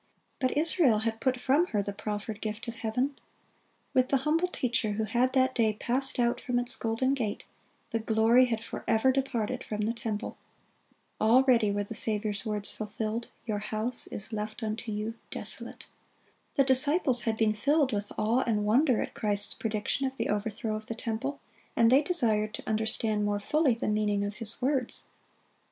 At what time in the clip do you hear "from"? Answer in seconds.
1.39-1.67, 6.41-6.57, 9.63-9.81